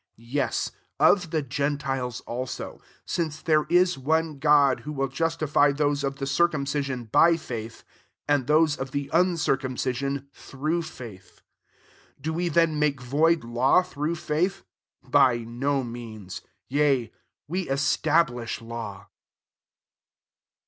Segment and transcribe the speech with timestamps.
[0.33, 6.01] Yes; of the gentiles also: 30 since there is one God, who will justify those
[6.01, 7.83] qf the circum cision by faith,
[8.27, 11.43] and those of the uncircumcision through faith.
[12.17, 14.63] 31 Do we then make void law through faith?
[15.03, 17.11] By no means: yea,
[17.47, 19.07] we establish law.